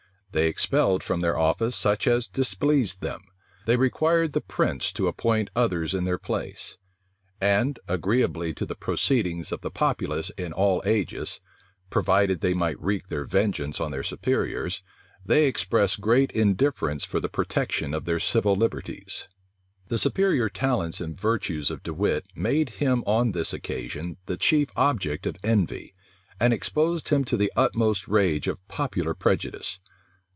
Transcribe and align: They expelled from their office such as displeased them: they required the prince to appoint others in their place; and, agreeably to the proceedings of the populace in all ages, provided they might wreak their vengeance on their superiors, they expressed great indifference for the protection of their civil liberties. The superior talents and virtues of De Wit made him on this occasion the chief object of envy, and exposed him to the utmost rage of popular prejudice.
They 0.33 0.47
expelled 0.47 1.03
from 1.03 1.19
their 1.19 1.37
office 1.37 1.75
such 1.75 2.07
as 2.07 2.29
displeased 2.29 3.01
them: 3.01 3.25
they 3.65 3.75
required 3.75 4.31
the 4.31 4.39
prince 4.39 4.93
to 4.93 5.09
appoint 5.09 5.49
others 5.57 5.93
in 5.93 6.05
their 6.05 6.17
place; 6.17 6.77
and, 7.41 7.77
agreeably 7.85 8.53
to 8.53 8.65
the 8.65 8.73
proceedings 8.73 9.51
of 9.51 9.59
the 9.59 9.69
populace 9.69 10.29
in 10.37 10.53
all 10.53 10.81
ages, 10.85 11.41
provided 11.89 12.39
they 12.39 12.53
might 12.53 12.81
wreak 12.81 13.09
their 13.09 13.25
vengeance 13.25 13.81
on 13.81 13.91
their 13.91 14.03
superiors, 14.03 14.81
they 15.25 15.47
expressed 15.47 15.99
great 15.99 16.31
indifference 16.31 17.03
for 17.03 17.19
the 17.19 17.27
protection 17.27 17.93
of 17.93 18.05
their 18.05 18.21
civil 18.21 18.55
liberties. 18.55 19.27
The 19.89 19.97
superior 19.97 20.47
talents 20.47 21.01
and 21.01 21.19
virtues 21.19 21.69
of 21.69 21.83
De 21.83 21.93
Wit 21.93 22.25
made 22.37 22.69
him 22.79 23.03
on 23.05 23.33
this 23.33 23.51
occasion 23.51 24.15
the 24.27 24.37
chief 24.37 24.69
object 24.77 25.25
of 25.25 25.35
envy, 25.43 25.93
and 26.39 26.53
exposed 26.53 27.09
him 27.09 27.25
to 27.25 27.35
the 27.35 27.51
utmost 27.57 28.07
rage 28.07 28.47
of 28.47 28.65
popular 28.69 29.13
prejudice. 29.13 29.81